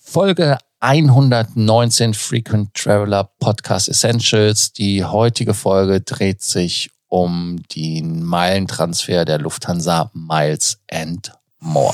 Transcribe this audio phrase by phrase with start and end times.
[0.00, 4.72] Folge 119 Frequent Traveler Podcast Essentials.
[4.72, 11.92] Die heutige Folge dreht sich um den Meilentransfer der Lufthansa Miles and More.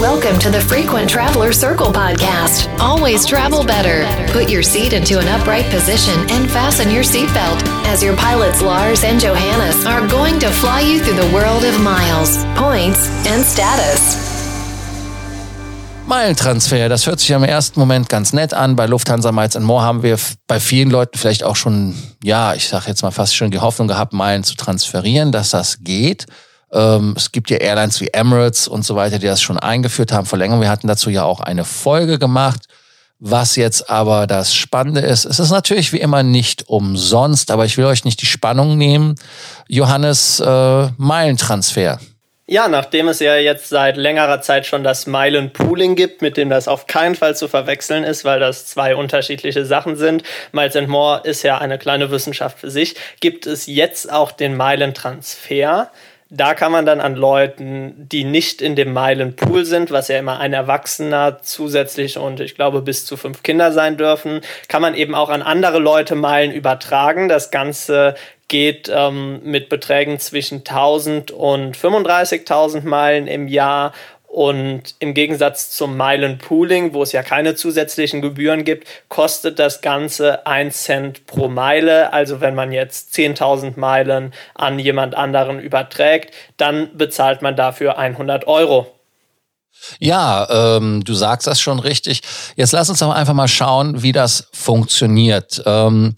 [0.00, 2.68] Welcome to the Frequent Traveler Circle podcast.
[2.80, 4.04] Always travel better.
[4.32, 9.04] Put your seat into an upright position and fasten your seatbelt as your pilots Lars
[9.04, 14.31] and Johannes are going to fly you through the world of miles, points, and status.
[16.06, 18.76] Meilentransfer, das hört sich im ersten Moment ganz nett an.
[18.76, 22.88] Bei Lufthansa Miles More haben wir bei vielen Leuten vielleicht auch schon, ja, ich sage
[22.88, 26.26] jetzt mal fast schon die Hoffnung gehabt, Meilen zu transferieren, dass das geht.
[26.72, 30.26] Ähm, es gibt ja Airlines wie Emirates und so weiter, die das schon eingeführt haben
[30.26, 30.60] vor längerem.
[30.60, 32.66] Wir hatten dazu ja auch eine Folge gemacht.
[33.24, 37.78] Was jetzt aber das Spannende ist, es ist natürlich wie immer nicht umsonst, aber ich
[37.78, 39.14] will euch nicht die Spannung nehmen.
[39.68, 42.00] Johannes, äh, Meilentransfer.
[42.48, 46.66] Ja, nachdem es ja jetzt seit längerer Zeit schon das Meilenpooling gibt, mit dem das
[46.66, 50.24] auf keinen Fall zu verwechseln ist, weil das zwei unterschiedliche Sachen sind.
[50.50, 52.96] Miles and More ist ja eine kleine Wissenschaft für sich.
[53.20, 55.92] Gibt es jetzt auch den Meilentransfer?
[56.34, 60.40] Da kann man dann an Leuten, die nicht in dem Meilenpool sind, was ja immer
[60.40, 65.14] ein Erwachsener zusätzlich und ich glaube bis zu fünf Kinder sein dürfen, kann man eben
[65.14, 67.28] auch an andere Leute Meilen übertragen.
[67.28, 68.14] Das Ganze
[68.48, 73.92] geht ähm, mit Beträgen zwischen 1000 und 35.000 Meilen im Jahr.
[74.32, 80.46] Und im Gegensatz zum Meilenpooling, wo es ja keine zusätzlichen Gebühren gibt, kostet das Ganze
[80.46, 82.14] 1 Cent pro Meile.
[82.14, 88.46] Also wenn man jetzt 10.000 Meilen an jemand anderen überträgt, dann bezahlt man dafür 100
[88.46, 88.90] Euro.
[89.98, 92.22] Ja, ähm, du sagst das schon richtig.
[92.56, 95.62] Jetzt lass uns doch einfach mal schauen, wie das funktioniert.
[95.66, 96.16] Ähm,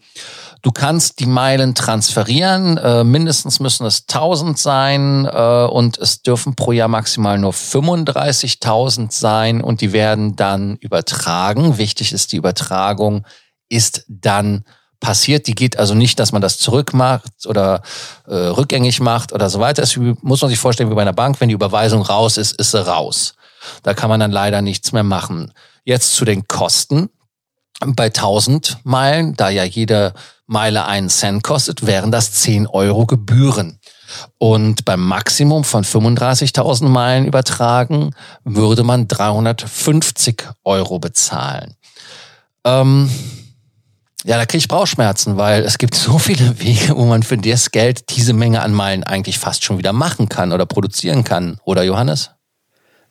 [0.64, 2.78] Du kannst die Meilen transferieren.
[2.78, 9.12] Äh, mindestens müssen es 1000 sein äh, und es dürfen pro Jahr maximal nur 35.000
[9.12, 11.76] sein und die werden dann übertragen.
[11.76, 13.26] Wichtig ist, die Übertragung
[13.68, 14.64] ist dann
[15.00, 15.48] passiert.
[15.48, 17.82] Die geht also nicht, dass man das zurückmacht oder
[18.26, 19.82] äh, rückgängig macht oder so weiter.
[19.82, 21.42] Es muss man sich vorstellen wie bei einer Bank.
[21.42, 23.34] Wenn die Überweisung raus ist, ist sie raus.
[23.82, 25.52] Da kann man dann leider nichts mehr machen.
[25.84, 27.10] Jetzt zu den Kosten.
[27.84, 30.14] Bei 1000 Meilen, da ja jede
[30.46, 33.78] Meile einen Cent kostet, wären das 10 Euro Gebühren.
[34.38, 41.74] Und beim Maximum von 35.000 Meilen übertragen würde man 350 Euro bezahlen.
[42.64, 43.10] Ähm,
[44.24, 47.70] ja, da kriege ich Bauchschmerzen, weil es gibt so viele Wege, wo man für das
[47.70, 51.58] Geld diese Menge an Meilen eigentlich fast schon wieder machen kann oder produzieren kann.
[51.64, 52.30] Oder Johannes?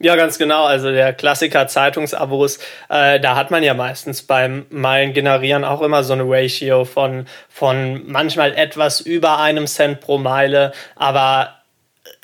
[0.03, 0.65] Ja, ganz genau.
[0.65, 2.59] Also der Klassiker Zeitungsabos,
[2.89, 7.25] äh, da hat man ja meistens beim Meilen generieren auch immer so eine Ratio von,
[7.47, 11.62] von manchmal etwas über einem Cent pro Meile, aber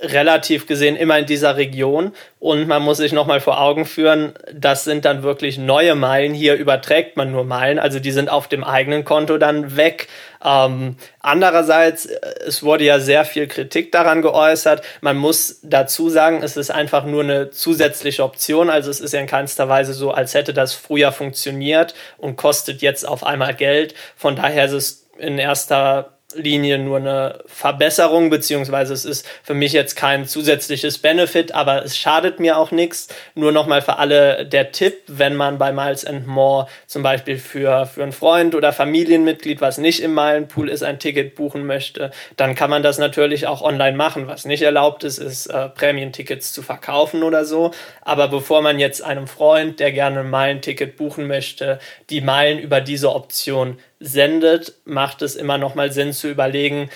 [0.02, 2.14] relativ gesehen immer in dieser Region.
[2.40, 6.34] Und man muss sich nochmal vor Augen führen, das sind dann wirklich neue Meilen.
[6.34, 10.08] Hier überträgt man nur Meilen, also die sind auf dem eigenen Konto dann weg.
[10.44, 14.84] Ähm, andererseits, äh, es wurde ja sehr viel Kritik daran geäußert.
[15.02, 18.70] Man muss dazu sagen, es ist einfach nur eine zusätzliche Option.
[18.70, 22.82] Also es ist ja in keinster Weise so, als hätte das früher funktioniert und kostet
[22.82, 23.96] jetzt auf einmal Geld.
[24.16, 29.74] Von daher ist es in erster Linie nur eine Verbesserung, beziehungsweise es ist für mich
[29.74, 33.08] jetzt kein zusätzliches Benefit, aber es schadet mir auch nichts.
[33.34, 37.88] Nur nochmal für alle der Tipp, wenn man bei Miles and More zum Beispiel für,
[37.88, 42.54] für einen Freund oder Familienmitglied, was nicht im Meilenpool ist, ein Ticket buchen möchte, dann
[42.54, 44.28] kann man das natürlich auch online machen.
[44.28, 47.72] Was nicht erlaubt ist, ist äh, Prämientickets zu verkaufen oder so.
[48.02, 51.80] Aber bevor man jetzt einem Freund, der gerne ein Meilenticket buchen möchte,
[52.12, 56.90] die Meilen über diese Option sendet, macht es immer noch mal Sinn zu überlegen,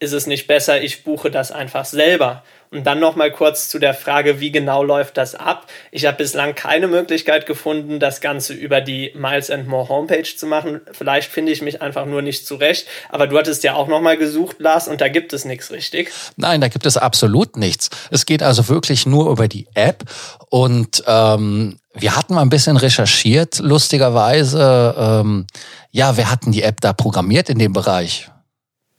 [0.00, 2.42] ist es nicht besser, ich buche das einfach selber.
[2.70, 5.66] Und dann noch mal kurz zu der Frage, wie genau läuft das ab?
[5.90, 10.46] Ich habe bislang keine Möglichkeit gefunden, das Ganze über die Miles and More Homepage zu
[10.46, 10.82] machen.
[10.92, 12.86] Vielleicht finde ich mich einfach nur nicht zurecht.
[13.08, 16.10] Aber du hattest ja auch noch mal gesucht, Lars, und da gibt es nichts, richtig?
[16.36, 17.88] Nein, da gibt es absolut nichts.
[18.10, 20.04] Es geht also wirklich nur über die App
[20.50, 24.94] und ähm, wir hatten mal ein bisschen recherchiert, lustigerweise.
[24.96, 25.46] Ähm,
[25.90, 28.30] ja, wer hat denn die App da programmiert in dem Bereich?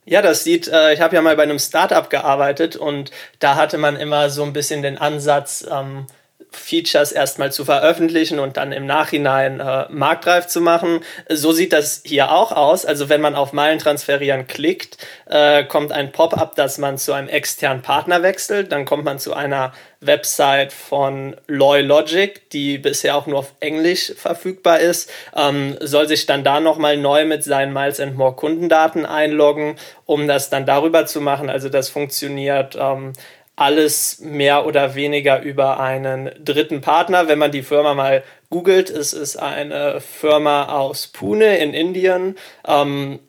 [0.06, 3.78] Ja, das sieht, äh, ich habe ja mal bei einem Startup gearbeitet und da hatte
[3.78, 6.06] man immer so ein bisschen den Ansatz, ähm,
[6.52, 11.00] Features erstmal zu veröffentlichen und dann im Nachhinein äh, marktreif zu machen.
[11.28, 12.84] So sieht das hier auch aus.
[12.84, 17.82] Also wenn man auf Meilentransferieren klickt, äh, kommt ein Pop-up, dass man zu einem externen
[17.82, 18.72] Partner wechselt.
[18.72, 24.12] Dann kommt man zu einer Website von Loy Logic, die bisher auch nur auf Englisch
[24.16, 29.04] verfügbar ist, ähm, soll sich dann da nochmal neu mit seinen Miles and More Kundendaten
[29.04, 29.76] einloggen,
[30.06, 31.50] um das dann darüber zu machen.
[31.50, 33.12] Also das funktioniert ähm,
[33.56, 37.28] alles mehr oder weniger über einen dritten Partner.
[37.28, 42.36] Wenn man die Firma mal googelt, es ist eine Firma aus Pune in Indien.
[42.66, 43.20] Ähm,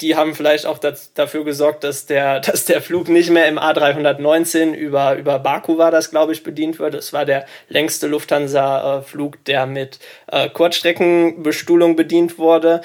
[0.00, 3.58] die haben vielleicht auch das, dafür gesorgt, dass der, dass der Flug nicht mehr im
[3.58, 6.94] A319 über, über Baku war, das glaube ich, bedient wird.
[6.94, 9.98] Es war der längste Lufthansa-Flug, der mit
[10.28, 12.80] äh, Kurzstreckenbestuhlung bedient wurde.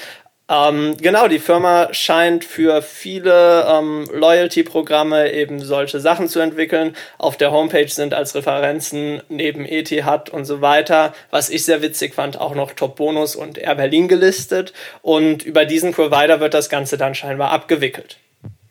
[0.47, 6.95] Ähm, genau, die Firma scheint für viele ähm, Loyalty-Programme eben solche Sachen zu entwickeln.
[7.17, 12.13] Auf der Homepage sind als Referenzen neben ETH und so weiter, was ich sehr witzig
[12.13, 14.71] fand, auch noch Top Bonus und Air Berlin gelistet.
[15.01, 18.17] Und über diesen Provider wird das Ganze dann scheinbar abgewickelt.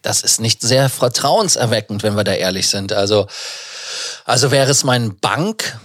[0.02, 2.92] Das ist nicht sehr vertrauenserweckend, wenn wir da ehrlich sind.
[2.92, 3.26] Also,
[4.24, 5.76] also wäre es mein Bank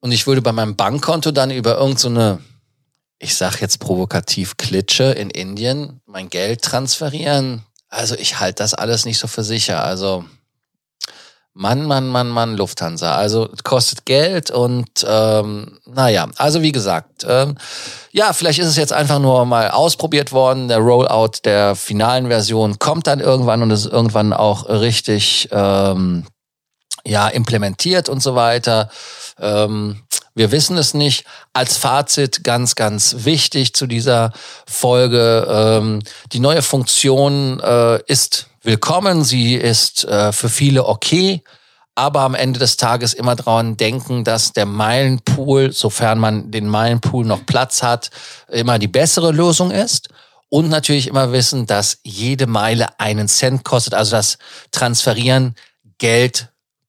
[0.00, 2.42] und ich würde bei meinem Bankkonto dann über irgendeine so
[3.18, 7.64] ich sag jetzt provokativ Klitsche in Indien mein Geld transferieren.
[7.88, 9.82] Also ich halte das alles nicht so für sicher.
[9.82, 10.24] Also
[11.54, 13.16] Mann, Mann, Mann, Mann, Lufthansa.
[13.16, 17.56] Also kostet Geld und ähm, naja, also wie gesagt, ähm,
[18.12, 20.68] ja, vielleicht ist es jetzt einfach nur mal ausprobiert worden.
[20.68, 26.26] Der Rollout der finalen Version kommt dann irgendwann und ist irgendwann auch richtig ähm,
[27.04, 28.88] ja implementiert und so weiter.
[29.40, 30.02] Ähm,
[30.38, 31.24] wir wissen es nicht.
[31.52, 34.32] Als Fazit ganz, ganz wichtig zu dieser
[34.66, 35.46] Folge.
[35.50, 35.98] Ähm,
[36.32, 39.24] die neue Funktion äh, ist willkommen.
[39.24, 41.42] Sie ist äh, für viele okay.
[41.96, 47.26] Aber am Ende des Tages immer daran denken, dass der Meilenpool, sofern man den Meilenpool
[47.26, 48.10] noch Platz hat,
[48.46, 50.08] immer die bessere Lösung ist.
[50.48, 53.94] Und natürlich immer wissen, dass jede Meile einen Cent kostet.
[53.94, 54.38] Also das
[54.70, 55.56] Transferieren
[55.98, 56.48] Geld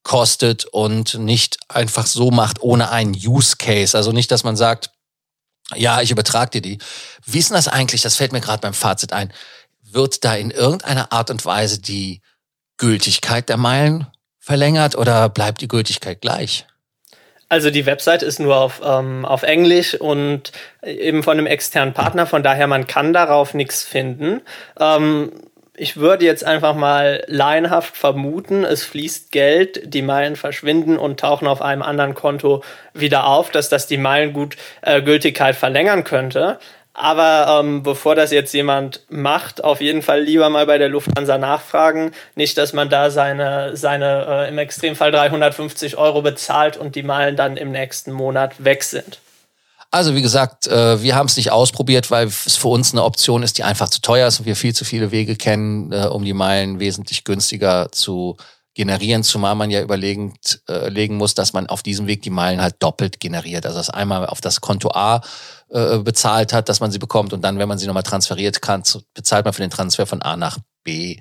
[0.09, 3.95] kostet und nicht einfach so macht ohne einen Use Case.
[3.95, 4.89] Also nicht, dass man sagt,
[5.75, 6.77] ja, ich übertrage dir die.
[7.27, 8.01] Wie ist denn das eigentlich?
[8.01, 9.31] Das fällt mir gerade beim Fazit ein.
[9.83, 12.21] Wird da in irgendeiner Art und Weise die
[12.77, 14.07] Gültigkeit der Meilen
[14.39, 16.65] verlängert oder bleibt die Gültigkeit gleich?
[17.47, 20.51] Also die Website ist nur auf, ähm, auf Englisch und
[20.81, 24.41] eben von einem externen Partner, von daher man kann darauf nichts finden.
[24.79, 25.31] Ähm,
[25.79, 31.47] ich würde jetzt einfach mal laienhaft vermuten, es fließt Geld, die Meilen verschwinden und tauchen
[31.47, 36.59] auf einem anderen Konto wieder auf, dass das die Meilengültigkeit äh, verlängern könnte.
[36.93, 41.37] Aber ähm, bevor das jetzt jemand macht, auf jeden Fall lieber mal bei der Lufthansa
[41.37, 42.11] nachfragen.
[42.35, 47.37] Nicht, dass man da seine, seine äh, im Extremfall 350 Euro bezahlt und die Meilen
[47.37, 49.19] dann im nächsten Monat weg sind.
[49.91, 53.41] Also wie gesagt, äh, wir haben es nicht ausprobiert, weil es für uns eine Option
[53.41, 56.23] ist, die einfach zu teuer ist und wir viel zu viele Wege kennen, äh, um
[56.23, 58.37] die Meilen wesentlich günstiger zu
[58.75, 62.61] generieren, zumal man ja überlegend äh, legen muss, dass man auf diesem Weg die Meilen
[62.61, 63.65] halt doppelt generiert.
[63.65, 65.21] Also dass einmal auf das Konto A
[65.71, 68.83] äh, bezahlt hat, dass man sie bekommt und dann, wenn man sie nochmal transferiert kann,
[69.13, 71.17] bezahlt man für den Transfer von A nach B.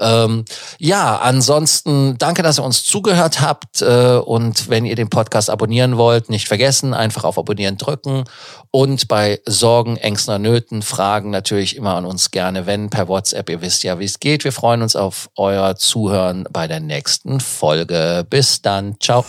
[0.00, 0.44] Ähm,
[0.78, 5.96] ja, ansonsten danke, dass ihr uns zugehört habt äh, und wenn ihr den Podcast abonnieren
[5.96, 8.24] wollt, nicht vergessen, einfach auf Abonnieren drücken
[8.72, 13.48] und bei Sorgen, Ängsten, Nöten, Fragen natürlich immer an uns gerne wenn per WhatsApp.
[13.50, 14.42] Ihr wisst ja, wie es geht.
[14.42, 18.26] Wir freuen uns auf euer Zuhören bei der nächsten Folge.
[18.28, 18.96] Bis dann.
[19.00, 19.24] Ciao.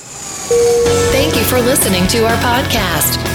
[1.11, 3.34] Thank you for listening to our podcast.